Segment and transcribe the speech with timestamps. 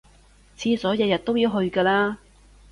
[0.57, 2.17] 廁所日日都要去㗎啦